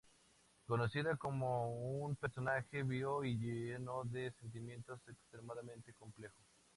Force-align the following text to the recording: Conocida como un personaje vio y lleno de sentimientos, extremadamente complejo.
Conocida 0.65 1.15
como 1.15 1.75
un 1.75 2.15
personaje 2.15 2.81
vio 2.81 3.23
y 3.23 3.37
lleno 3.37 4.03
de 4.05 4.31
sentimientos, 4.31 4.99
extremadamente 5.07 5.93
complejo. 5.93 6.33